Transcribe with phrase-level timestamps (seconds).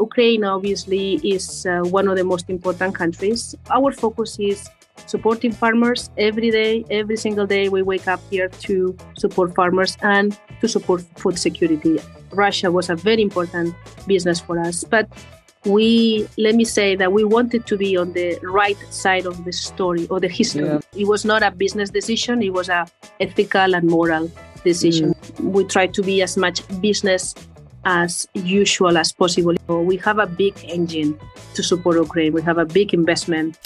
[0.00, 3.54] Ukraine obviously is uh, one of the most important countries.
[3.70, 4.68] Our focus is
[5.06, 7.68] supporting farmers every day, every single day.
[7.68, 11.98] We wake up here to support farmers and to support food security.
[12.32, 13.74] Russia was a very important
[14.06, 15.08] business for us, but
[15.64, 19.52] we let me say that we wanted to be on the right side of the
[19.52, 20.64] story or the history.
[20.64, 20.80] Yeah.
[20.96, 22.86] It was not a business decision; it was a
[23.20, 24.30] ethical and moral
[24.64, 25.14] decision.
[25.14, 25.52] Mm.
[25.52, 27.34] We tried to be as much business
[27.84, 29.54] as usual as possible.
[29.68, 31.18] We have a big engine
[31.54, 32.32] to support Ukraine.
[32.32, 33.58] We have a big investment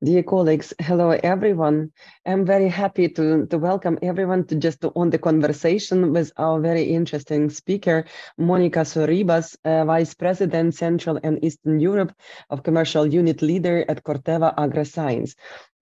[0.00, 1.90] Dear colleagues, hello everyone.
[2.24, 6.60] I'm very happy to, to welcome everyone to just to, on the conversation with our
[6.60, 8.04] very interesting speaker,
[8.36, 12.12] Monica Sorribas, uh, Vice President, Central and Eastern Europe
[12.48, 15.34] of Commercial Unit Leader at Corteva AgriScience.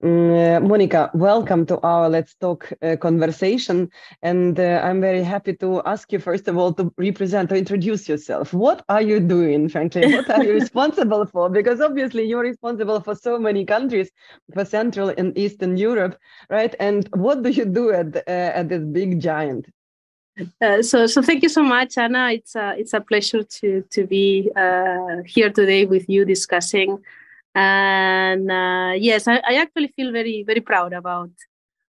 [0.02, 3.91] Mm, uh, Monica, welcome to our Let's Talk uh, conversation.
[4.20, 8.06] And uh, I'm very happy to ask you, first of all, to represent, or introduce
[8.06, 8.52] yourself.
[8.52, 10.12] What are you doing, frankly?
[10.12, 11.48] What are you responsible for?
[11.48, 14.11] Because obviously you're responsible for so many countries,
[14.53, 16.19] for Central and Eastern Europe,
[16.50, 16.75] right?
[16.78, 19.66] And what do you do at, uh, at this big giant?
[20.60, 22.33] Uh, so, so thank you so much, Anna.
[22.33, 27.03] It's a, it's a pleasure to, to be uh, here today with you discussing
[27.57, 31.31] and uh, yes I, I, actually feel very very proud about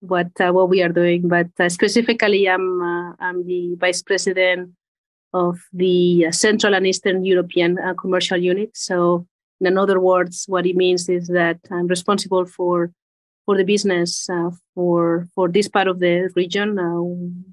[0.01, 1.29] what uh, what we are doing.
[1.29, 4.73] But uh, specifically i'm uh, i'm the vice president
[5.33, 8.77] of the uh, central and eastern european uh, commercial unit.
[8.77, 9.27] So
[9.63, 12.93] in other words what it means is that i'm responsible for
[13.47, 14.29] for the business
[14.75, 16.77] for for this part of the region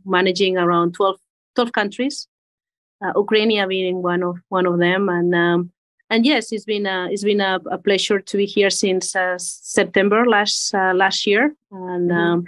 [0.05, 1.17] managing around 12
[1.55, 2.27] 12 countries
[3.15, 5.09] ukraine being one of one of them.
[5.09, 5.71] And um,
[6.13, 9.35] and yes, it's been a, it's been a, a pleasure to be here since uh,
[9.39, 12.17] September last uh, last year, and mm-hmm.
[12.17, 12.45] um,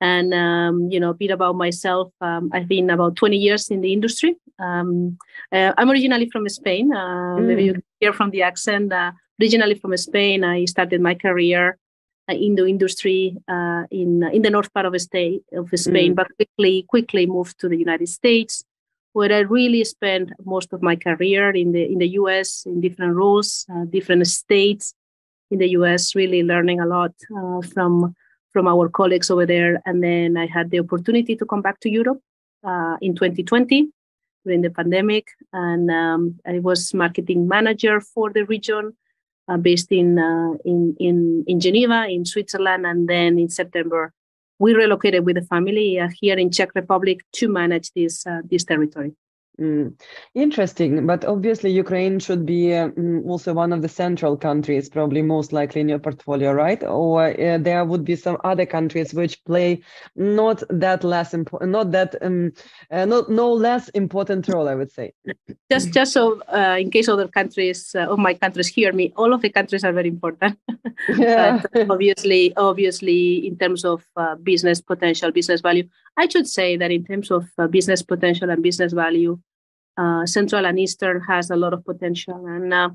[0.00, 2.10] and um, you know a bit about myself.
[2.22, 4.36] Um, I've been about 20 years in the industry.
[4.58, 5.18] Um,
[5.52, 6.90] uh, I'm originally from Spain.
[6.90, 7.44] Uh, mm.
[7.44, 8.90] Maybe you can hear from the accent.
[8.90, 11.76] Uh, originally from Spain, I started my career
[12.30, 13.36] uh, in the industry
[13.90, 16.16] in in the north part of the state of Spain, mm.
[16.16, 18.64] but quickly quickly moved to the United States
[19.12, 22.64] where I really spent most of my career in the in the U.S.
[22.66, 24.94] in different roles, uh, different states
[25.50, 26.14] in the U.S.
[26.14, 28.14] Really learning a lot uh, from
[28.52, 31.90] from our colleagues over there, and then I had the opportunity to come back to
[31.90, 32.20] Europe
[32.64, 33.88] uh, in 2020
[34.44, 38.96] during the pandemic, and um, I was marketing manager for the region.
[39.48, 44.14] Uh, based in, uh, in in in Geneva, in Switzerland, and then in September
[44.62, 48.64] we relocated with the family uh, here in Czech Republic to manage this uh, this
[48.64, 49.12] territory.
[49.60, 50.00] Mm.
[50.34, 52.88] Interesting, but obviously Ukraine should be uh,
[53.26, 56.82] also one of the central countries, probably most likely in your portfolio, right?
[56.82, 59.82] Or uh, there would be some other countries which play
[60.16, 62.52] not that less important, not that um,
[62.90, 65.12] uh, not no less important role, I would say.
[65.70, 69.34] Just just so uh, in case other countries uh, of my countries hear me, all
[69.34, 70.58] of the countries are very important.
[71.18, 71.62] Yeah.
[71.90, 77.04] obviously, obviously, in terms of uh, business potential, business value, I should say that in
[77.04, 79.38] terms of business potential and business value
[79.96, 82.46] uh, Central and Eastern has a lot of potential.
[82.46, 82.90] And uh,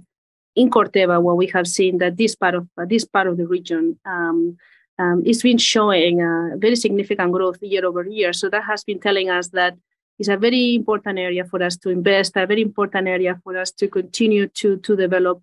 [0.55, 3.47] in Corteva, what we have seen that this part of uh, this part of the
[3.47, 4.57] region um,
[4.99, 6.17] um, it's been showing
[6.57, 8.33] very significant growth year over year.
[8.33, 9.75] So that has been telling us that
[10.17, 13.71] it's a very important area for us to invest, a very important area for us
[13.73, 15.41] to continue to to develop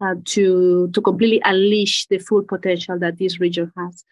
[0.00, 4.04] uh, to to completely unleash the full potential that this region has.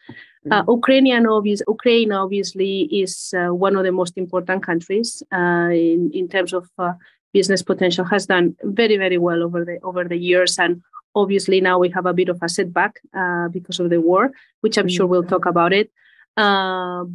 [0.50, 0.70] Uh, mm-hmm.
[0.70, 6.28] Ukrainian obvious, Ukraine obviously is uh, one of the most important countries uh, in in
[6.28, 6.92] terms of uh,
[7.32, 8.04] business potential.
[8.04, 10.82] Has done very very well over the over the years, and
[11.14, 14.76] obviously now we have a bit of a setback uh, because of the war, which
[14.78, 15.90] I'm sure we'll talk about it.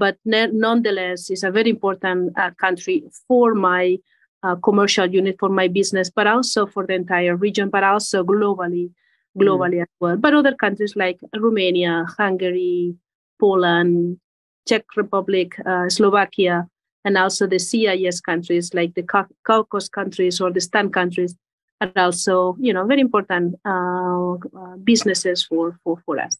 [0.01, 3.97] but ne- nonetheless, it's a very important country for my
[4.43, 8.91] uh, commercial unit for my business, but also for the entire region, but also globally,
[9.37, 9.81] globally mm.
[9.81, 10.17] as well.
[10.17, 12.95] But other countries like Romania, Hungary,
[13.39, 14.19] Poland,
[14.67, 16.67] Czech Republic, uh, Slovakia,
[17.05, 19.03] and also the CIS countries like the
[19.43, 21.35] Caucasus countries or the STAN countries
[21.81, 26.37] are also, you know, very important uh, uh businesses for, for, for us.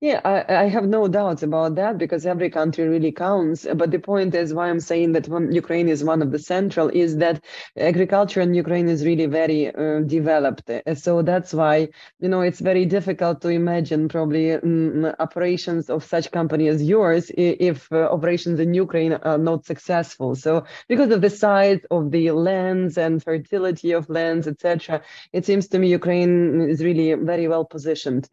[0.00, 3.66] Yeah, I, I, have no doubts about that because every country really counts.
[3.74, 7.16] But the point is why I'm saying that Ukraine is one of the central is
[7.18, 7.44] that
[7.76, 10.70] agriculture in Ukraine is really very uh, developed.
[10.94, 11.88] So that's why,
[12.18, 17.30] you know, it's very difficult to imagine probably um, operations of such company as yours
[17.36, 20.34] if uh, operations in Ukraine are not successful.
[20.34, 25.02] So because of the size of the lands and fertility of lands, etc.,
[25.32, 28.28] it seems to me Ukraine is really very well positioned.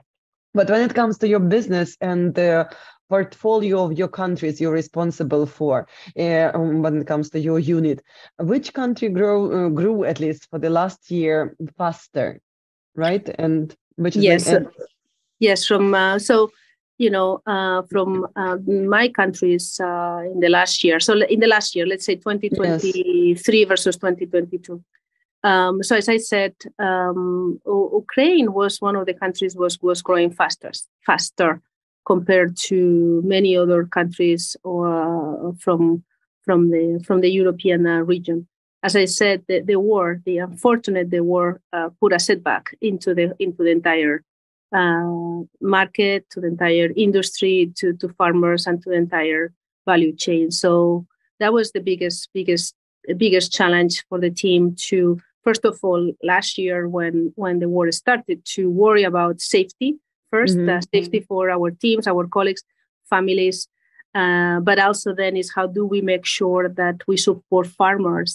[0.58, 2.68] But when it comes to your business and the
[3.10, 5.88] portfolio of your countries you're responsible for
[6.20, 8.02] uh, when it comes to your unit,
[8.40, 12.42] which country grew uh, grew at least for the last year faster,
[12.96, 13.30] right?
[13.38, 14.52] And which is yes,
[15.38, 15.66] yes.
[15.68, 16.50] From uh, so
[16.98, 21.00] you know uh, from uh, my countries uh, in the last year.
[21.00, 23.68] So in the last year, let's say 2023 yes.
[23.70, 24.84] versus 2022.
[25.48, 30.32] Um, so as I said, um, Ukraine was one of the countries was was growing
[30.40, 30.72] faster,
[31.06, 31.62] faster
[32.06, 36.04] compared to many other countries or uh, from
[36.46, 38.48] from the from the European uh, region.
[38.84, 43.16] As I said, the, the war, the unfortunate the war, uh, put a setback into
[43.16, 44.26] the into the entire
[44.80, 49.54] uh, market, to the entire industry, to to farmers, and to the entire
[49.86, 50.52] value chain.
[50.52, 51.06] So
[51.40, 52.76] that was the biggest biggest
[53.16, 57.90] biggest challenge for the team to first of all last year when when the war
[57.92, 59.90] started to worry about safety
[60.34, 60.70] 1st mm-hmm.
[60.76, 62.64] uh, safety for our teams our colleagues
[63.14, 63.58] families
[64.20, 68.32] uh, but also then is how do we make sure that we support farmers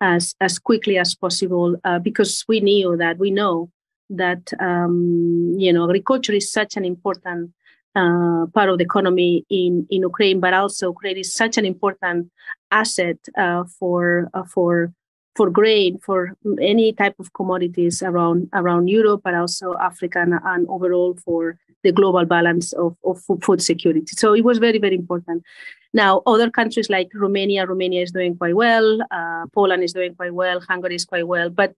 [0.00, 3.70] as as quickly as possible uh, because we knew that we know
[4.22, 7.52] that um, you know agriculture is such an important
[8.00, 12.30] uh, part of the economy in, in Ukraine, but also Ukraine is such an important
[12.70, 14.92] asset uh, for uh, for
[15.38, 16.18] for grain, for
[16.60, 21.92] any type of commodities around around Europe, but also Africa and, and overall for the
[21.92, 24.12] global balance of, of food security.
[24.22, 25.44] So it was very, very important.
[25.94, 28.88] Now, other countries like Romania, Romania is doing quite well,
[29.18, 31.72] uh, Poland is doing quite well, Hungary is quite well, but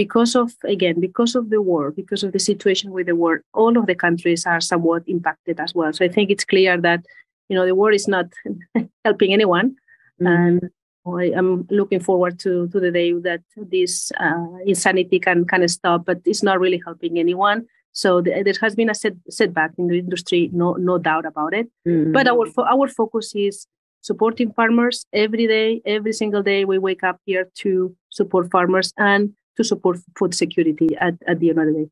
[0.00, 3.78] because of again because of the war because of the situation with the war all
[3.78, 7.00] of the countries are somewhat impacted as well so i think it's clear that
[7.48, 8.26] you know the war is not
[9.04, 10.26] helping anyone mm-hmm.
[10.26, 10.70] and
[11.06, 15.70] I am looking forward to, to the day that this uh, insanity can kind of
[15.70, 17.66] stop, but it's not really helping anyone.
[17.92, 21.54] So the, there has been a set, setback in the industry, no no doubt about
[21.54, 21.68] it.
[21.86, 22.12] Mm-hmm.
[22.12, 23.66] But our our focus is
[24.00, 26.64] supporting farmers every day, every single day.
[26.64, 31.50] We wake up here to support farmers and to support food security at, at the
[31.50, 31.90] end of the day.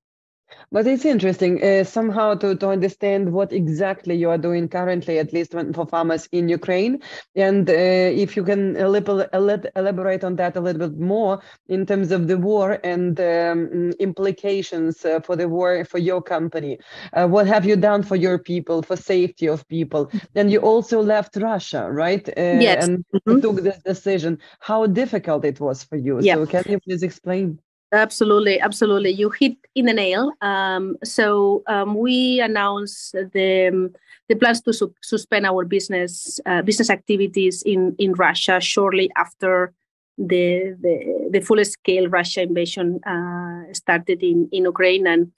[0.70, 5.32] But it's interesting uh, somehow to, to understand what exactly you are doing currently, at
[5.32, 7.02] least when, for farmers in Ukraine.
[7.36, 12.26] And uh, if you can elaborate on that a little bit more in terms of
[12.26, 16.78] the war and um, implications uh, for the war for your company.
[17.12, 20.10] Uh, what have you done for your people, for safety of people?
[20.32, 22.26] Then you also left Russia, right?
[22.28, 22.86] Uh, yes.
[22.86, 23.40] And mm-hmm.
[23.40, 24.38] took this decision.
[24.60, 26.20] How difficult it was for you.
[26.20, 26.36] Yeah.
[26.36, 27.58] So can you please explain?
[27.92, 29.10] Absolutely, absolutely.
[29.10, 30.32] You hit in the nail.
[30.40, 33.94] Um, so um, we announced the um,
[34.28, 39.74] the plans to su- suspend our business uh, business activities in in Russia shortly after
[40.16, 45.32] the the, the full scale Russia invasion uh, started in in Ukraine and.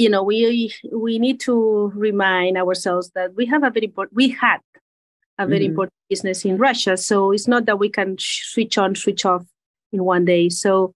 [0.00, 4.14] You know, we we need to remind ourselves that we have a very important.
[4.14, 4.58] We had
[5.38, 5.70] a very mm-hmm.
[5.70, 9.44] important business in Russia, so it's not that we can switch on, switch off
[9.90, 10.50] in one day.
[10.50, 10.94] So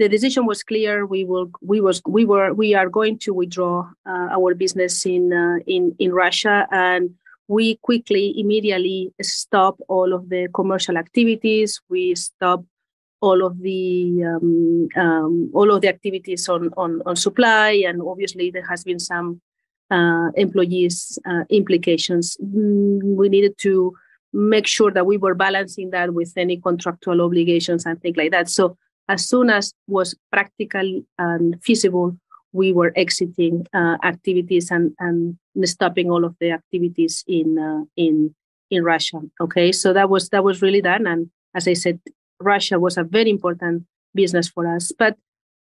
[0.00, 1.04] the decision was clear.
[1.04, 5.24] We will, we was, we were, we are going to withdraw uh, our business in
[5.32, 7.10] uh, in in Russia, and
[7.48, 11.80] we quickly, immediately stop all of the commercial activities.
[11.90, 12.64] We stop
[13.20, 18.50] all of the um, um, all of the activities on, on on supply, and obviously
[18.50, 19.42] there has been some
[19.90, 22.38] uh, employees uh, implications.
[22.42, 23.92] Mm, we needed to
[24.32, 28.48] make sure that we were balancing that with any contractual obligations and things like that.
[28.48, 28.78] So
[29.10, 32.16] as soon as was practical and feasible,
[32.52, 38.34] we were exiting uh, activities and, and stopping all of the activities in uh, in
[38.70, 39.20] in Russia.
[39.40, 41.98] Okay, so that was that was really done, and as I said,
[42.40, 44.92] Russia was a very important business for us.
[44.96, 45.16] But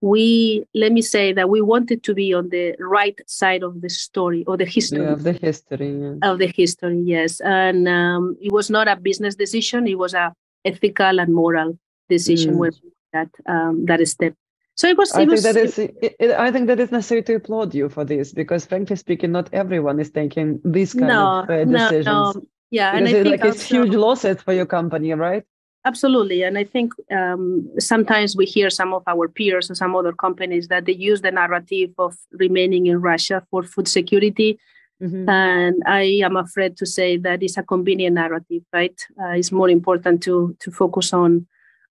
[0.01, 3.89] we let me say that we wanted to be on the right side of the
[3.89, 6.17] story or the history yeah, of the history yes.
[6.23, 7.01] of the history.
[7.05, 10.33] Yes, and um, it was not a business decision; it was a
[10.65, 11.79] ethical and moral
[12.09, 12.57] decision mm.
[12.57, 12.71] where
[13.13, 14.33] that um, that step.
[14.75, 15.11] So it was.
[15.11, 15.77] I it was, think that is.
[15.77, 19.31] It, it, I think that is necessary to applaud you for this because, frankly speaking,
[19.31, 22.05] not everyone is taking these kind no, of uh, decisions.
[22.05, 22.41] No, no.
[22.71, 25.43] Yeah, because and I think like it's huge losses for your company, right?
[25.85, 30.13] Absolutely, and I think um, sometimes we hear some of our peers and some other
[30.13, 34.59] companies that they use the narrative of remaining in Russia for food security.
[35.01, 35.29] Mm-hmm.
[35.29, 38.97] And I am afraid to say that it's a convenient narrative, right?
[39.21, 41.47] Uh, it's more important to to focus on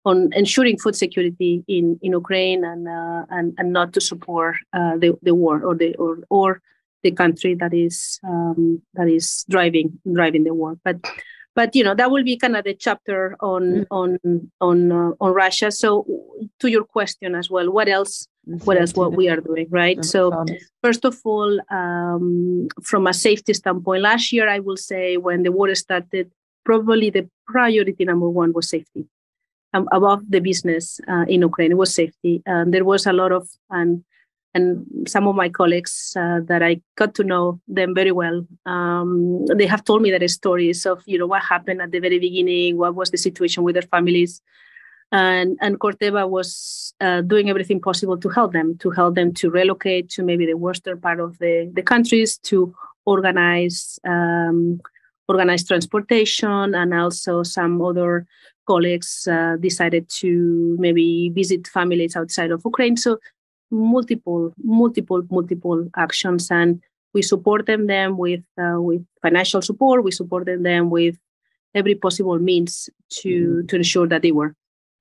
[0.09, 4.95] on ensuring food security in, in Ukraine and, uh, and and not to support uh,
[5.03, 6.49] the, the war or the or, or
[7.05, 9.88] the country that is um, that is driving
[10.19, 10.79] driving the war.
[10.85, 10.97] But
[11.59, 13.87] but you know that will be kind of the chapter on mm.
[13.91, 14.09] on
[14.69, 15.71] on uh, on Russia.
[15.71, 15.88] So
[16.61, 18.27] to your question as well, what else?
[18.65, 18.95] What else?
[18.95, 20.03] What we are doing, right?
[20.03, 20.33] So,
[20.83, 25.53] first of all, um, from a safety standpoint, last year I will say when the
[25.53, 26.31] war started,
[26.65, 29.05] probably the priority number one was safety.
[29.75, 32.43] Um, above the business uh, in Ukraine, it was safety.
[32.47, 34.03] Um, there was a lot of and
[34.55, 38.47] and some of my colleagues uh, that I got to know them very well.
[38.67, 42.19] Um, they have told me their stories of you know what happened at the very
[42.19, 44.41] beginning, what was the situation with their families,
[45.13, 49.51] and and Corteva was uh, doing everything possible to help them, to help them to
[49.51, 54.81] relocate to maybe the western part of the the countries, to organize um,
[55.29, 58.27] organize transportation, and also some other
[58.69, 62.97] colleagues uh, decided to maybe visit families outside of Ukraine.
[62.97, 63.19] So
[63.71, 66.71] multiple, multiple, multiple actions, and
[67.15, 70.05] we supported them with uh, with financial support.
[70.05, 71.17] We supported them with
[71.75, 72.73] every possible means
[73.21, 73.69] to mm.
[73.69, 74.53] to ensure that they were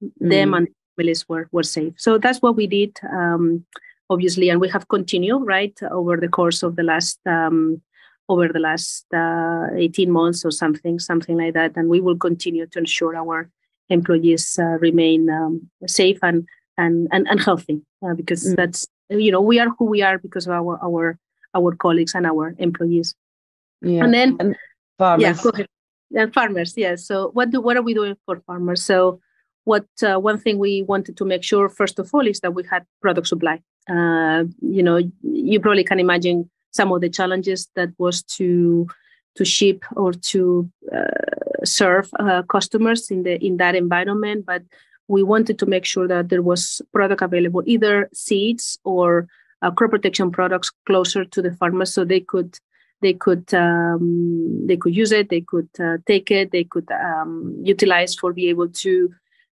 [0.04, 0.30] mm.
[0.34, 1.94] them and families were were safe.
[1.98, 3.66] So that's what we did, um,
[4.10, 7.20] obviously, and we have continued right over the course of the last.
[7.26, 7.82] Um,
[8.30, 12.66] over the last uh, 18 months or something something like that and we will continue
[12.68, 13.50] to ensure our
[13.90, 18.56] employees uh, remain um, safe and and and, and healthy uh, because mm.
[18.56, 21.18] that's you know we are who we are because of our our
[21.56, 23.16] our colleagues and our employees
[23.82, 24.56] yeah and then and
[24.98, 25.22] farmers.
[25.22, 25.68] yeah go ahead
[26.16, 26.96] and farmers yes yeah.
[26.96, 29.20] so what do what are we doing for farmers so
[29.64, 32.64] what uh, one thing we wanted to make sure first of all is that we
[32.70, 37.90] had product supply uh, you know you probably can imagine some of the challenges that
[37.98, 38.88] was to
[39.38, 44.64] to ship or to uh, serve uh, customers in the in that environment but
[45.08, 49.28] we wanted to make sure that there was product available, either seeds or
[49.62, 52.58] uh, crop protection products closer to the farmers, so they could
[53.02, 57.56] they could um, they could use it, they could uh, take it, they could um,
[57.64, 59.14] utilize for be able to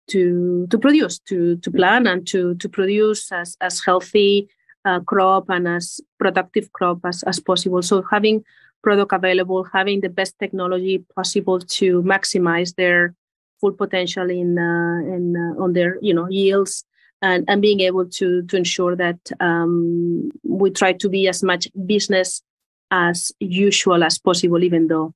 [0.08, 4.48] to to produce, to to plant and to to produce as as healthy
[4.84, 7.82] uh, crop and as productive crop as as possible.
[7.82, 8.44] So having
[8.88, 13.14] product available, having the best technology possible to maximize their
[13.60, 16.84] full potential in uh, in uh, on their you know yields
[17.20, 21.68] and, and being able to to ensure that um, we try to be as much
[21.94, 22.42] business
[22.90, 25.08] as usual as possible, even though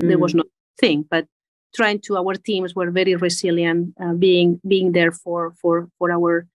[0.00, 0.08] mm.
[0.08, 0.38] there was mm.
[0.38, 0.44] no
[0.80, 1.06] thing.
[1.08, 1.26] But
[1.76, 6.48] trying to our teams were very resilient, uh, being being there for for for our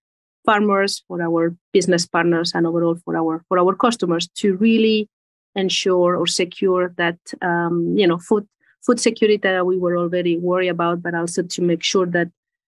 [0.46, 5.08] farmers, for our business partners, and overall for our for our customers to really
[5.56, 8.48] ensure or secure that um, you know food
[8.86, 12.30] food security that we were already worried about, but also to make sure that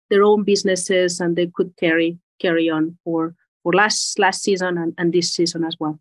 [0.10, 4.94] their own businesses and they could carry carry on for for last last season and,
[4.98, 6.00] and this season as well.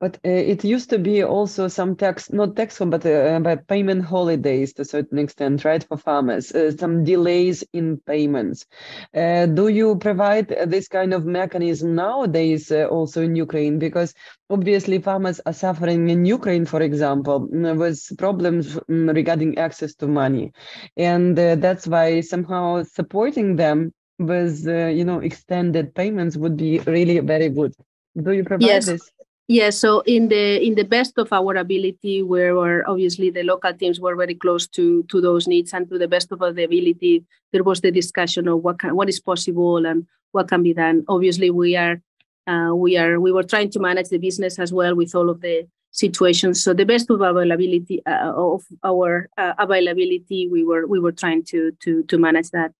[0.00, 4.04] But uh, it used to be also some tax, not tax, but uh, but payment
[4.04, 6.52] holidays to a certain extent, right, for farmers.
[6.52, 8.66] Uh, some delays in payments.
[9.14, 13.78] Uh, do you provide this kind of mechanism nowadays uh, also in Ukraine?
[13.78, 14.14] Because
[14.50, 20.06] obviously farmers are suffering in Ukraine, for example, mm, with problems mm, regarding access to
[20.06, 20.52] money,
[20.96, 27.18] and uh, that's why somehow supporting them with you know extended payments would be really
[27.18, 27.74] very good.
[28.20, 28.86] Do you provide yes.
[28.86, 29.10] this?
[29.48, 33.74] Yeah, so in the in the best of our ability, where, where obviously the local
[33.74, 37.24] teams were very close to to those needs and to the best of the ability,
[37.52, 41.04] there was the discussion of what can, what is possible and what can be done.
[41.08, 42.00] Obviously, we are
[42.46, 45.40] uh, we are we were trying to manage the business as well with all of
[45.40, 46.62] the situations.
[46.62, 51.42] So the best of availability uh, of our uh, availability, we were we were trying
[51.46, 52.72] to to to manage that.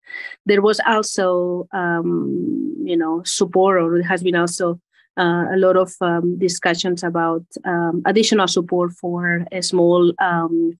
[0.47, 4.81] There was also um, you know support, or it has been also
[5.19, 10.78] uh, a lot of um, discussions about um, additional support for a small um,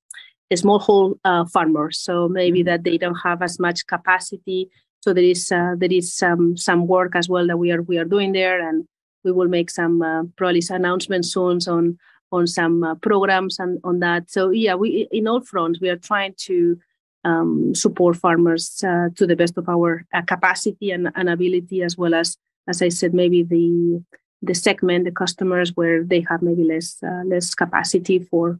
[1.25, 1.99] uh, farmers.
[1.99, 2.67] So maybe mm-hmm.
[2.67, 4.71] that they don't have as much capacity.
[5.01, 7.99] So there is uh, there is some some work as well that we are we
[7.99, 8.87] are doing there, and
[9.25, 11.99] we will make some uh, probably announcements soon on
[12.31, 14.31] on some uh, programs and on that.
[14.31, 16.79] So yeah, we in all fronts we are trying to
[17.25, 21.97] um, support farmers uh, to the best of our uh, capacity and, and ability, as
[21.99, 22.37] well as
[22.69, 24.03] as I said, maybe the
[24.43, 28.59] the segment, the customers where they have maybe less uh, less capacity for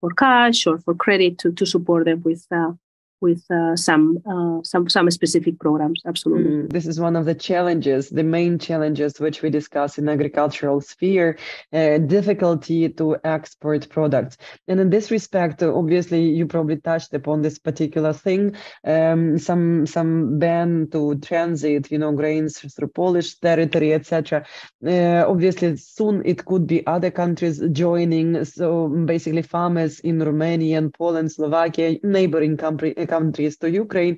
[0.00, 2.72] for cash or for credit to to support them with uh,
[3.20, 6.02] with uh, some uh, some some specific programs.
[6.06, 10.08] Absolutely, mm, this is one of the challenges, the main challenges which we discuss in
[10.08, 11.38] agricultural sphere,
[11.72, 14.36] uh, difficulty to export products.
[14.68, 18.56] And in this respect, obviously, you probably touched upon this particular thing.
[18.84, 24.44] Um, some some ban to transit, you know, grains through Polish territory, etc.
[24.86, 28.44] Uh, obviously, soon it could be other countries joining.
[28.44, 34.16] So basically, farmers in Romania and Poland, Slovakia, neighboring country countries to Ukraine,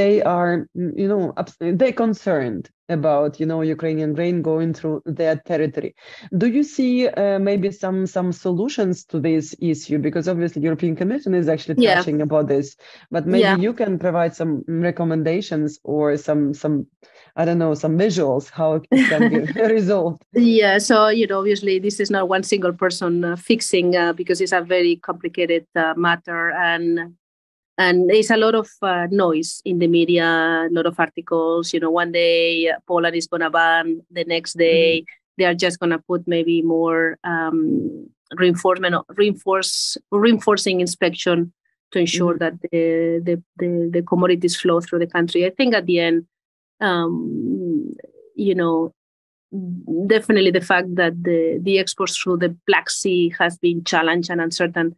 [0.00, 0.52] they are,
[1.02, 1.22] you know,
[1.82, 5.92] they concerned about you know Ukrainian grain going through their territory.
[6.36, 9.98] Do you see uh, maybe some some solutions to this issue?
[10.06, 11.94] Because obviously European Commission is actually Yeah.
[11.96, 12.76] touching about this,
[13.14, 13.56] but maybe Yeah.
[13.66, 14.52] you can provide some
[14.88, 16.86] recommendations or some some
[17.36, 19.38] I don't know some visuals how it can be
[19.76, 20.22] resolved.
[20.34, 24.40] Yeah, so you know, obviously, this is not one single person uh, fixing uh, because
[24.40, 27.14] it's a very complicated uh, matter, and
[27.78, 31.72] and there's a lot of uh, noise in the media, a lot of articles.
[31.74, 35.04] You know, one day uh, Poland is gonna ban, the next day
[35.38, 41.52] they are just gonna put maybe more um, reinforcement, reinforce, reinforcing inspection
[41.90, 42.38] to ensure Mhm.
[42.38, 45.44] that the, the the the commodities flow through the country.
[45.46, 46.26] I think at the end,
[46.80, 47.94] um,
[48.36, 48.92] you know,
[50.06, 54.40] definitely the fact that the, the exports through the Black Sea has been challenged and
[54.40, 54.96] uncertain,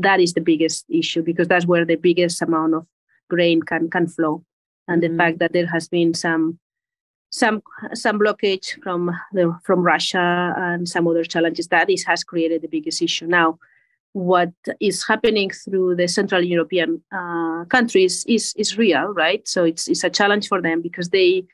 [0.00, 2.86] that is the biggest issue because that's where the biggest amount of
[3.28, 4.44] grain can can flow.
[4.86, 6.58] And the fact that there has been some
[7.30, 7.62] some
[7.94, 12.68] some blockage from the from Russia and some other challenges that is has created the
[12.68, 13.26] biggest issue.
[13.26, 13.58] Now,
[14.12, 19.46] what is happening through the Central European uh, countries is is real, right?
[19.48, 21.46] So it's it's a challenge for them because they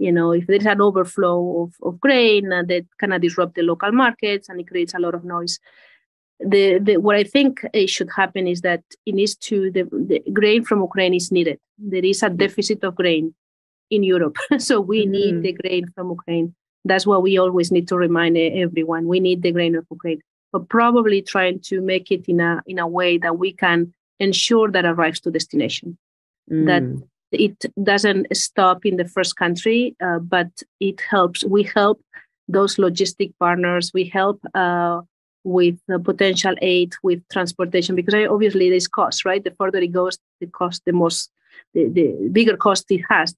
[0.00, 3.62] you know, if there's an overflow of, of grain uh, that kind of disrupt the
[3.62, 5.60] local markets and it creates a lot of noise.
[6.46, 10.64] The, the what I think should happen is that it needs to the, the grain
[10.64, 11.58] from Ukraine is needed.
[11.78, 13.34] There is a deficit of grain
[13.90, 15.10] in Europe, so we Mhm.
[15.10, 16.54] need the grain from Ukraine.
[16.84, 19.06] That's what we always need to remind everyone.
[19.06, 20.20] We need the grain of Ukraine,
[20.52, 24.70] but probably trying to make it in a in a way that we can ensure
[24.70, 25.88] that arrives to destination
[26.68, 27.02] That- Mm.
[27.46, 27.56] it
[27.90, 30.50] doesn't stop in the first country, uh, but
[30.88, 31.44] it helps.
[31.44, 31.98] We help
[32.56, 33.84] those logistic partners.
[33.98, 34.96] We help uh,
[35.44, 39.42] with potential aid with transportation because I, obviously there's cost, right?
[39.42, 41.30] The further it goes, the cost, the most,
[41.74, 43.34] the, the bigger cost it has.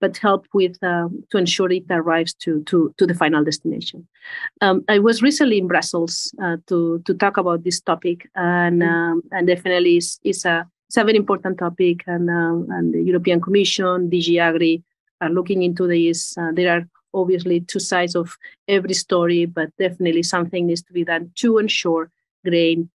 [0.00, 4.08] But help with uh, to ensure it arrives to to to the final destination.
[4.60, 8.88] Um, I was recently in Brussels uh, to to talk about this topic, and Mm.
[8.88, 13.00] um, and definitely is is a it's a very important topic, and um, and the
[13.00, 14.82] European Commission, DG Agri,
[15.20, 16.36] are looking into this.
[16.36, 16.82] Uh, there are
[17.14, 18.36] obviously two sides of
[18.68, 22.10] every story, but definitely something needs to be done to ensure
[22.44, 22.90] grain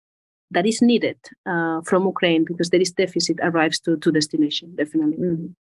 [0.50, 4.74] that is needed uh, from Ukraine because there is deficit arrives to to destination.
[4.76, 5.18] Definitely.
[5.18, 5.54] Mhm.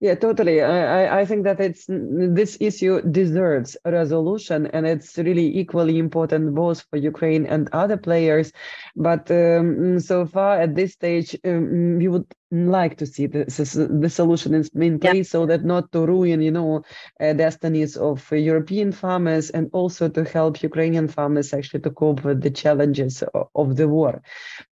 [0.00, 0.60] Yeah, totally.
[0.60, 5.98] I, I, I think that it's this issue deserves a resolution, and it's really equally
[5.98, 8.52] important both for Ukraine and other players.
[8.96, 13.98] But um, so far at this stage, um, we would like to see the, the,
[14.00, 15.22] the solution in, in Yeah.
[15.22, 16.82] so that not to ruin, you know,
[17.20, 22.42] uh, destinies of European farmers and also to help Ukrainian farmers actually to cope with
[22.42, 24.22] the challenges of, of the war.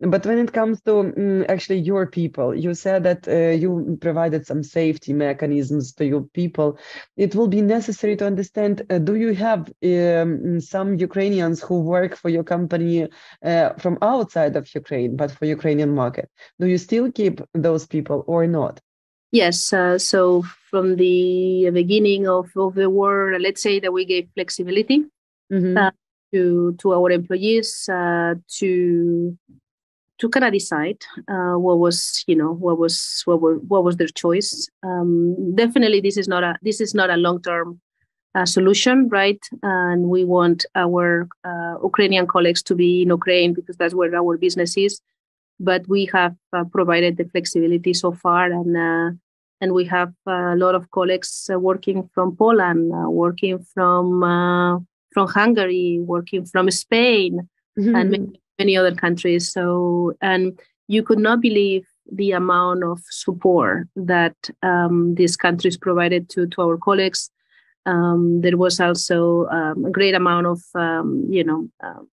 [0.00, 4.46] But when it comes to mm, actually your people, you said that uh, you provided
[4.46, 6.78] some safety mechanisms to your people.
[7.16, 12.16] It will be necessary to understand uh, do you have um, some Ukrainians who work
[12.16, 13.08] for your company
[13.44, 16.28] uh, from outside of Ukraine, but for Ukrainian market?
[16.58, 17.40] Do you still keep
[17.70, 18.74] those people or not?
[19.32, 19.72] Yes.
[19.72, 24.98] Uh, so from the beginning of, of the war, let's say that we gave flexibility
[25.52, 25.76] Mhm.
[25.76, 25.90] Uh,
[26.32, 26.42] to
[26.80, 28.70] to our employees uh, to
[30.20, 31.00] to kind of decide
[31.34, 34.50] uh, what was you know what was what were, what was their choice.
[34.88, 35.10] Um,
[35.62, 37.80] definitely, this is not a this is not a long term
[38.36, 39.42] uh, solution, right?
[39.62, 44.38] And we want our uh, Ukrainian colleagues to be in Ukraine because that's where our
[44.38, 45.00] business is.
[45.62, 49.10] But we have uh, provided the flexibility so far, and uh,
[49.60, 54.78] and we have a lot of colleagues uh, working from Poland, uh, working from uh,
[55.12, 59.52] from Hungary, working from Spain, and many, many other countries.
[59.52, 66.28] So, and you could not believe the amount of support that um, these countries provided
[66.30, 67.30] to, to our colleagues.
[67.86, 72.08] Um, there was also um, a great amount of, um, you know, um,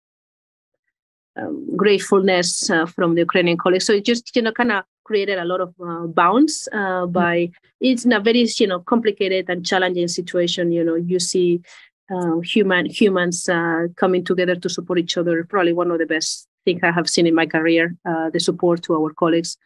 [1.38, 3.86] um, gratefulness uh, from the Ukrainian colleagues.
[3.86, 7.50] So it just, you know, kind of created a lot of uh, bounce uh, by,
[7.80, 10.71] it's in a very, you know, complicated and challenging situation.
[10.71, 11.62] You know, you see
[12.13, 15.43] uh, human humans uh, coming together to support each other.
[15.43, 17.95] Probably one of the best things I have seen in my career.
[18.06, 19.58] Uh, the support to our colleagues,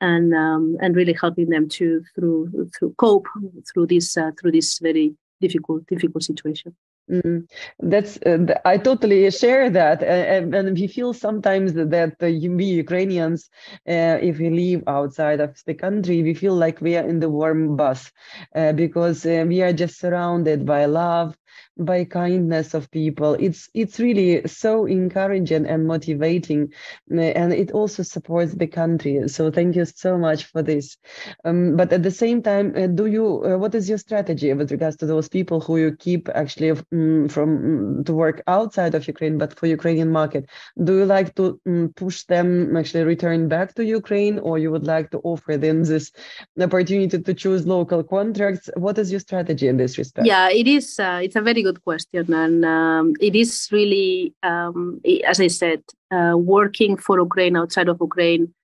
[0.00, 3.26] and um, and really helping them to through through cope
[3.72, 6.74] through this uh, through this very difficult difficult situation.
[7.10, 7.48] Mm,
[7.80, 13.50] that's uh, I totally share that, and, and we feel sometimes that we Ukrainians,
[13.88, 17.28] uh, if we live outside of the country, we feel like we are in the
[17.28, 18.12] warm bus
[18.54, 21.36] uh, because uh, we are just surrounded by love,
[21.78, 23.34] by kindness of people.
[23.34, 26.72] It's it's really so encouraging and motivating,
[27.10, 29.28] and it also supports the country.
[29.28, 30.96] So thank you so much for this.
[31.44, 34.70] Um, but at the same time, uh, do you uh, what is your strategy with
[34.70, 37.48] regards to those people who you keep actually um, from
[37.98, 40.48] um, to work outside of Ukraine, but for Ukrainian market?
[40.84, 44.86] Do you like to um, push them actually return back to Ukraine, or you would
[44.86, 46.12] like to offer them this
[46.60, 48.68] opportunity to choose local contracts?
[48.76, 50.26] What is your strategy in this respect?
[50.26, 50.98] Yeah, it is.
[50.98, 55.82] Uh, it's a very good question, and um, it is really, um, as I said,
[56.10, 58.54] uh, working for Ukraine outside of Ukraine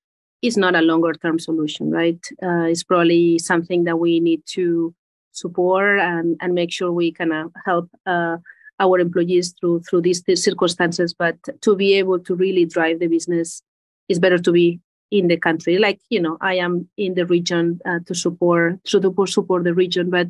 [0.43, 2.21] is not a longer term solution, right?
[2.43, 4.95] Uh, it's probably something that we need to
[5.33, 8.37] support and, and make sure we can uh, help uh,
[8.79, 11.15] our employees through through these, these, circumstances.
[11.15, 13.62] But to be able to really drive the business,
[14.09, 15.79] it's better to be in the country.
[15.79, 20.11] Like you know, I am in the region uh, to support to support the region,
[20.11, 20.29] but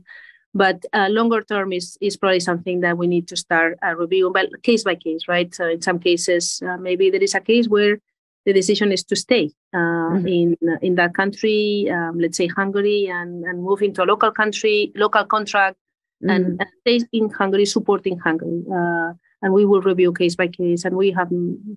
[0.56, 4.32] but uh, longer term is is probably something that we need to start uh, reviewing,
[4.32, 5.54] but case by case, right?
[5.54, 7.98] So in some cases, uh, maybe there is a case where
[8.46, 9.78] the decision is to stay uh,
[10.16, 10.26] mm-hmm.
[10.26, 14.92] in in that country, um, let's say Hungary, and and move into a local country,
[14.94, 15.76] local contract,
[16.22, 16.30] mm-hmm.
[16.30, 18.64] and, and, stay in Hungary, supporting Hungary.
[18.72, 21.30] Uh, and we will review case by case, and we have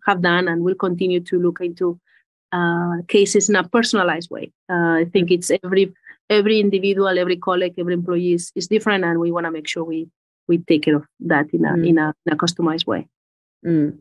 [0.07, 1.99] have done, and will continue to look into
[2.53, 4.51] uh, cases in a personalized way.
[4.71, 5.93] Uh, I think it's every
[6.29, 9.83] every individual, every colleague, every employee is, is different, and we want to make sure
[9.83, 10.09] we
[10.47, 11.87] we take care of that in a mm.
[11.87, 13.07] in a, in a customized way.
[13.65, 13.97] Mm.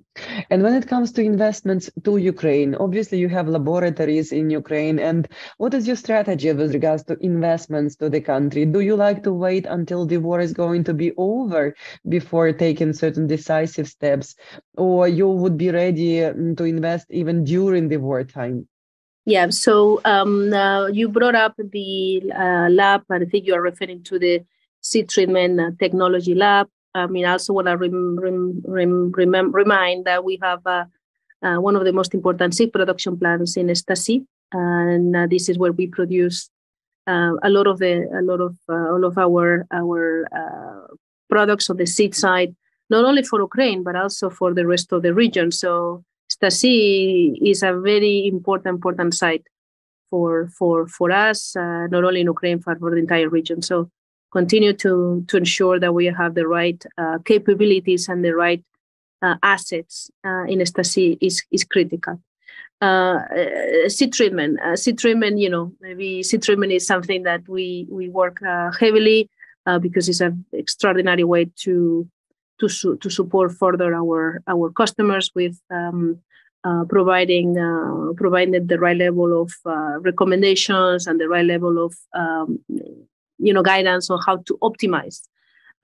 [0.51, 5.01] And when it comes to investments to Ukraine, obviously you have laboratories in Ukraine.
[5.01, 8.67] And what is your strategy with regards to investments to the country?
[8.67, 11.75] Do you like to wait until the war is going to be over
[12.09, 14.37] before taking certain decisive steps,
[14.77, 18.69] or you would be ready mm, to invest even during the wartime?
[19.29, 23.61] Yeah, so um, uh, you brought up the uh, lab, and I think you are
[23.61, 24.41] referring to the
[24.81, 26.69] seed treatment uh, technology lab.
[26.95, 30.87] I mean, I also want to rem- rem- rem- remind that we have uh,
[31.43, 35.59] uh, one of the most important seed production plants in Stasi, and uh, this is
[35.59, 36.49] where we produce
[37.07, 40.27] a lot of the a lot of all of our our
[41.29, 42.57] products on the seed side,
[42.88, 45.53] not only for Ukraine but also for the rest of the region.
[45.53, 46.03] So
[46.40, 49.46] Stasi is a very important important site
[50.11, 53.62] for for for us, not only in Ukraine but for the entire region.
[53.62, 53.90] So
[54.33, 58.62] continue to to ensure that we have the right uh, capabilities and the right
[59.22, 62.20] uh, assets uh, in Stasi is is critical.
[62.81, 67.40] Uh, uh, seed treatment, uh, seed treatment, you know, maybe seed treatment is something that
[67.48, 68.40] we we work
[68.79, 69.29] heavily
[69.83, 72.09] because it's an extraordinary way to
[72.61, 76.20] to su- to support further our our customers with um,
[76.64, 81.94] uh, providing uh, providing the right level of uh, recommendations and the right level of
[82.14, 82.59] um,
[83.38, 85.23] you know guidance on how to optimize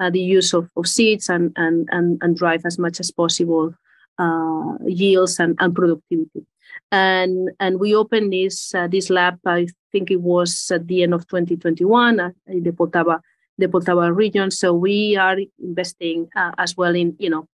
[0.00, 3.72] uh, the use of, of seeds and, and and and drive as much as possible
[4.18, 6.44] uh, yields and, and productivity.
[6.90, 9.38] And and we opened this this lab.
[9.46, 13.20] I think it was at the end of 2021 uh, in the Poltava
[13.58, 14.50] the Poltava region.
[14.50, 17.48] So we are investing as well in you know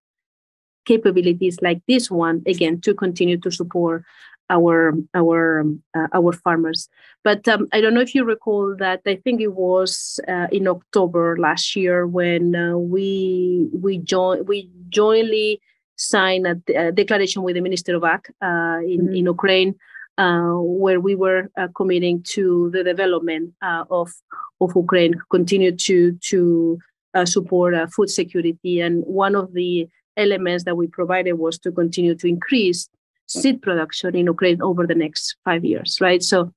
[0.86, 4.04] capabilities like this one again to continue to support
[4.50, 5.64] our our
[5.94, 6.88] uh, our farmers.
[7.24, 10.66] But um, I don't know if you recall that I think it was uh, in
[10.68, 15.60] October last year when uh, we we join we jointly
[15.96, 19.14] signed a, a, declaration with the Minister of Ag uh, in mm-hmm.
[19.14, 19.74] in Ukraine.
[20.18, 24.12] Uh, where we were uh, committing to the development of
[24.60, 26.78] of Ukraine, continue to to
[27.24, 29.88] support food security, and one of the
[30.20, 32.88] elements that we provided was to continue to increase
[33.30, 36.22] seed production in Ukraine over the next five years, right?
[36.22, 36.52] So,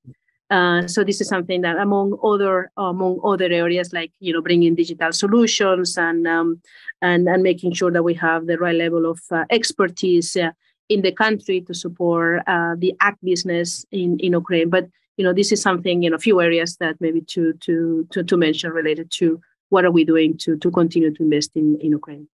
[0.50, 4.76] uh, so this is something that among other among other areas like you know bringing
[4.76, 6.62] digital solutions and um,
[7.02, 10.52] and and making sure that we have the right level of uh, expertise uh,
[10.90, 14.70] in the country to support uh, the ag business in in Ukraine.
[14.70, 14.86] But
[15.18, 18.36] you know this is something in a few areas that maybe to to to to
[18.38, 22.28] mention related to what are we doing to to continue to invest in in Ukraine.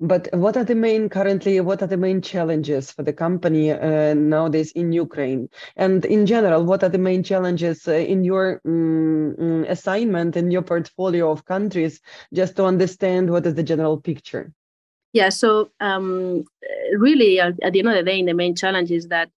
[0.00, 1.60] But what are the main currently?
[1.60, 5.48] What are the main challenges for the company uh, nowadays in Ukraine?
[5.76, 10.62] And in general, what are the main challenges uh, in your um, assignment in your
[10.62, 12.00] portfolio of countries?
[12.32, 14.52] Just to understand what is the general picture.
[15.12, 15.30] Yeah.
[15.30, 16.44] So um,
[16.96, 19.30] really, at, at the end of the day, the main challenge is that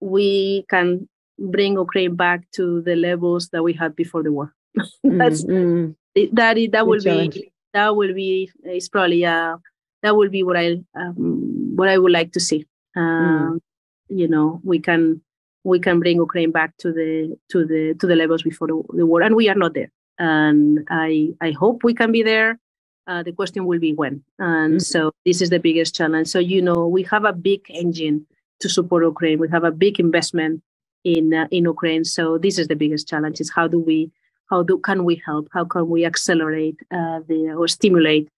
[0.00, 1.08] we can
[1.38, 4.54] bring Ukraine back to the levels that we had before the war.
[5.04, 6.30] That's mm, mm.
[6.32, 6.56] that.
[6.72, 9.56] That will be that will be is probably uh
[10.02, 12.66] that will be what I um, what I would like to see.
[12.96, 13.60] Um, mm.
[14.08, 15.22] You know, we can
[15.64, 19.06] we can bring Ukraine back to the to the to the levels before the, the
[19.06, 19.90] war, and we are not there.
[20.18, 22.58] And I I hope we can be there.
[23.06, 24.22] Uh, the question will be when.
[24.38, 24.78] And mm-hmm.
[24.78, 26.28] so this is the biggest challenge.
[26.28, 28.26] So, you know, we have a big engine
[28.60, 29.40] to support Ukraine.
[29.40, 30.62] We have a big investment
[31.02, 32.04] in uh, in Ukraine.
[32.04, 34.10] So this is the biggest challenge: is how do we
[34.50, 35.48] how do can we help?
[35.52, 38.28] How can we accelerate uh, the or stimulate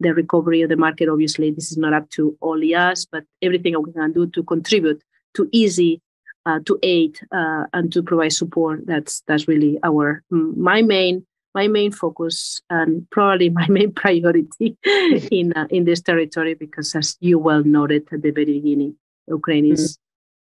[0.00, 1.08] the recovery of the market?
[1.08, 5.02] Obviously, this is not up to only us, but everything we can do to contribute
[5.34, 6.00] to easy.
[6.44, 11.68] Uh, to aid uh, and to provide support that's that's really our my main my
[11.68, 14.76] main focus and probably my main priority
[15.30, 18.96] in uh, in this territory because as you well noted at the very beginning
[19.28, 20.02] ukraine is mm-hmm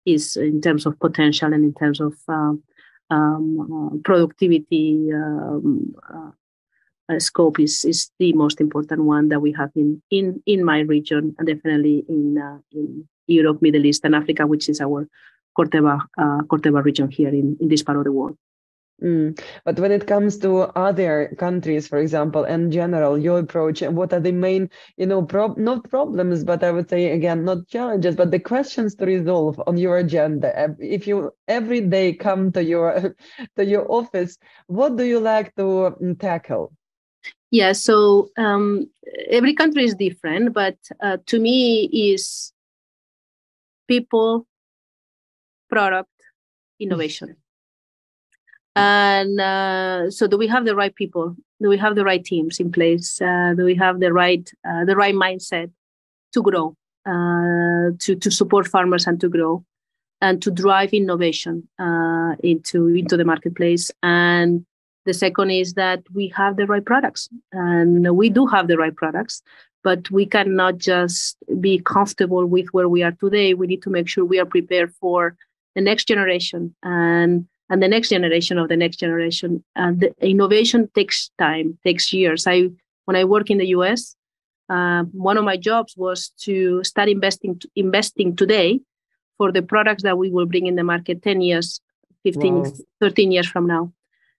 [0.06, 2.54] is in terms of potential and in terms of uh,
[3.10, 9.72] um, uh, productivity um, uh, scope is, is the most important one that we have
[9.76, 14.48] in, in, in my region and definitely in, uh, in Europe, Middle East, and Africa,
[14.48, 15.08] which is our
[15.58, 18.38] Corteva, Corteva region here in, in this part of the world.
[19.04, 19.38] Mm.
[19.66, 24.14] But when it comes to other countries, for example, in general, your approach, and what
[24.14, 28.16] are the main, you know, prob- not problems, but I would say again, not challenges,
[28.16, 30.74] but the questions to resolve on your agenda.
[30.80, 33.16] If you every day come to your
[33.58, 34.38] to your office,
[34.68, 36.72] what do you like to mm, tackle?
[37.52, 38.90] Yeah, so um,
[39.30, 42.54] every country is different, but uh, to me is
[43.88, 44.48] people,
[45.70, 46.10] product,
[46.80, 47.36] innovation
[48.76, 51.36] and uh, so do we have the right people?
[51.62, 53.22] Do we have the right teams in place?
[53.22, 55.72] Uh, do we have the right uh, the right mindset
[56.34, 59.64] to grow uh, to to support farmers and to grow
[60.22, 63.92] and to drive innovation uh, into into the marketplace?
[64.02, 64.66] And
[65.06, 67.30] the second is that we have the right products.
[67.52, 69.44] And we do have the right products
[69.84, 73.54] but we cannot just be comfortable with where we are today.
[73.54, 75.36] We need to make sure we are prepared for
[75.76, 76.74] the next generation.
[76.84, 79.64] And and the next generation of the next generation.
[79.76, 82.46] And the innovation takes time, takes years.
[82.48, 82.70] I
[83.06, 84.16] when I work in the U.S.,
[84.70, 88.80] uh, one of my jobs was to start investing investing today
[89.38, 91.82] for the products that we will bring in the market 10 years
[92.24, 92.72] 15 wow.
[93.02, 93.92] 13 years from now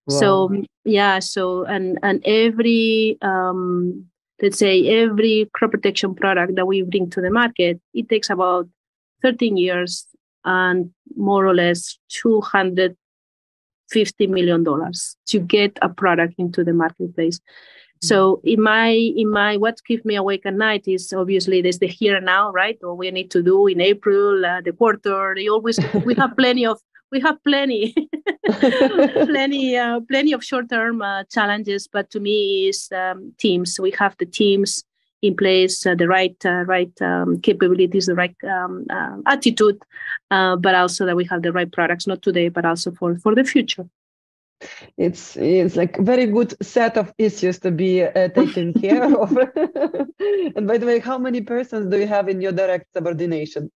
[0.07, 0.19] wow.
[0.19, 4.07] so yeah so and and every um,
[4.41, 8.67] let's say every crop protection product that we bring to the market it takes about
[9.23, 10.07] 13 years
[10.45, 12.97] and more or less 200
[13.91, 17.39] 50 million dollars to get a product into the marketplace.
[17.39, 18.07] Mm-hmm.
[18.09, 21.87] so in my in my what keeps me awake at night is obviously there's the
[21.87, 22.77] here and now right?
[22.81, 26.67] What we need to do in april uh, the quarter they always we have plenty
[26.67, 26.79] of
[27.13, 27.95] we have plenty
[29.31, 33.79] plenty uh, plenty of short term uh, challenges but to me is um, teams.
[33.81, 34.85] We have the teams
[35.25, 39.81] in place, uh, the right uh, right um, capabilities, the right um, uh, attitude,
[40.31, 43.35] uh, but also that we have the right products, not today, but also for for
[43.35, 43.87] the future.
[44.97, 49.31] It's it's like a very good set of issues to be uh, taken care of.
[50.57, 53.71] and by the way, how many persons do you have in your direct subordination?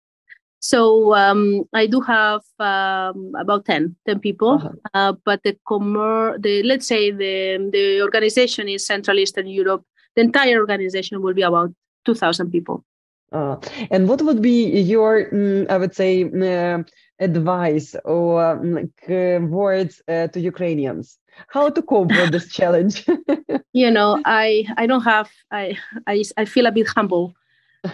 [0.61, 4.71] So um, I do have um, about 10, 10 people, uh-huh.
[4.93, 9.85] uh, but the commer- the let's say the the organization is Central Eastern Europe
[10.17, 11.73] the entire organization will be about
[12.05, 12.85] 2,000 people.
[13.31, 13.57] Uh,
[13.91, 16.83] and what would be your, mm, I would say, uh,
[17.21, 21.19] advice or um, like uh, words uh, to Ukrainians?
[21.49, 23.07] How to cope with this challenge?
[23.73, 27.35] you know, I I don't have I I, I feel a bit humble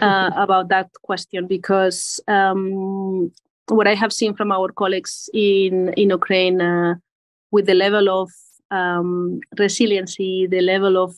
[0.01, 3.31] uh, about that question because um,
[3.67, 6.95] what I have seen from our colleagues in in Ukraine uh,
[7.51, 8.31] with the level of
[8.71, 11.15] um, resiliency, the level of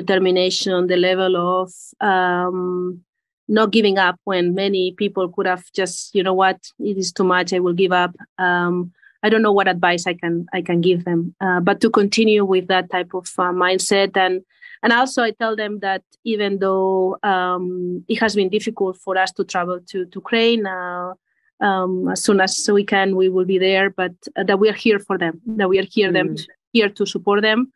[0.00, 3.02] determination, the level of um,
[3.48, 7.24] not giving up when many people could have just, you know what, it is too
[7.24, 8.14] much, I will give up.
[8.38, 11.90] Um, I don't know what advice I can I can give them, uh, but to
[11.90, 14.42] continue with that type of uh, mindset and
[14.82, 19.30] and also I tell them that even though um, it has been difficult for us
[19.32, 21.12] to travel to to Ukraine, uh,
[21.60, 23.90] um, as soon as we can, we will be there.
[23.90, 25.40] But uh, that we are here for them.
[25.58, 26.14] That we are here mm.
[26.14, 26.36] them
[26.72, 27.72] here to support them,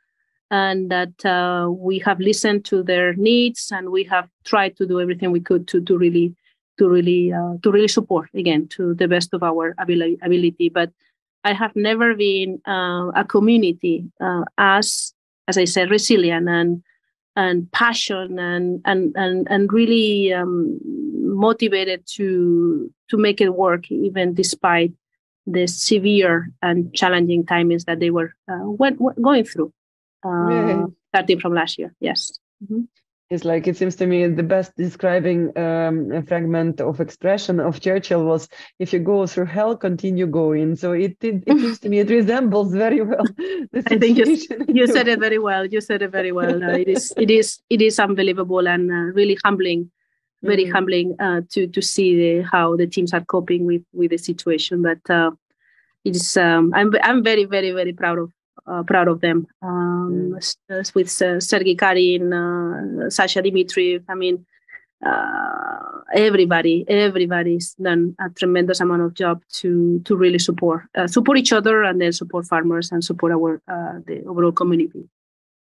[0.51, 5.01] and that uh, we have listened to their needs and we have tried to do
[5.01, 6.35] everything we could to, to really
[6.79, 10.69] to really uh, to really support again to the best of our ability.
[10.69, 10.91] But
[11.45, 15.15] i have never been uh, a community uh, as
[15.47, 16.83] as i said resilient and
[17.37, 24.35] and passion and and and, and really um, motivated to to make it work even
[24.35, 24.93] despite
[25.47, 29.73] the severe and challenging times that they were uh, went, going through
[30.25, 31.95] uh, starting from last year.
[32.01, 32.39] Yes.
[32.63, 32.83] Mm-hmm.
[33.31, 38.25] It's like it seems to me the best describing um, fragment of expression of Churchill
[38.25, 42.01] was, "If you go through hell, continue going." So it it, it seems to me
[42.01, 43.25] it resembles very well.
[43.75, 45.65] I think you, you said it very well.
[45.65, 46.63] You said it very well.
[46.63, 49.91] It is it is it is unbelievable and uh, really humbling,
[50.43, 50.73] very mm.
[50.73, 54.83] humbling uh, to to see the, how the teams are coping with with the situation.
[54.83, 55.31] But uh,
[56.05, 58.31] it is um, I'm I'm very very very proud of
[58.87, 59.47] proud of them.
[59.63, 60.95] Um, mm.
[60.95, 64.47] With uh, Sergei Karin, uh, Sasha Dimitriev, I mean,
[65.05, 71.39] uh, everybody, everybody's done a tremendous amount of job to to really support uh, support
[71.39, 75.09] each other and then support farmers and support our uh, the overall community.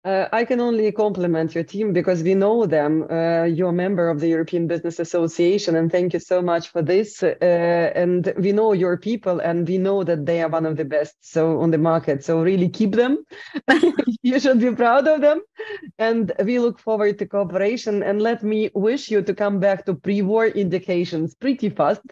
[0.05, 3.07] Uh, I can only compliment your team because we know them.
[3.11, 6.83] Uh, you're a member of the European Business Association, and thank you so much for
[6.83, 7.23] this.
[7.23, 10.85] Uh, and we know your people, and we know that they are one of the
[10.85, 12.23] best so on the market.
[12.23, 13.25] So really keep them.
[14.23, 15.40] you should be proud of them,
[15.99, 18.03] and we look forward to cooperation.
[18.03, 22.03] And let me wish you to come back to pre-war indications pretty fast,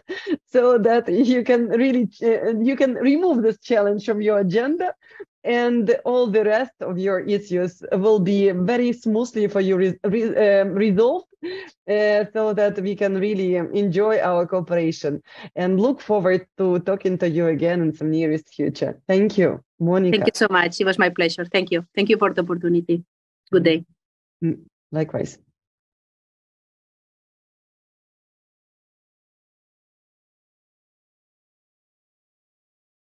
[0.47, 4.95] so that you can really uh, you can remove this challenge from your agenda
[5.43, 10.23] and all the rest of your issues will be very smoothly for you re re
[10.35, 15.21] um, resolved uh, so that we can really enjoy our cooperation
[15.55, 18.99] and look forward to talking to you again in some nearest future.
[19.07, 20.17] Thank you, Monica.
[20.17, 20.79] Thank you so much.
[20.79, 21.45] It was my pleasure.
[21.45, 21.85] Thank you.
[21.95, 23.03] Thank you for the opportunity.
[23.51, 23.85] Good day.
[24.43, 24.59] Mm,
[24.91, 25.37] likewise.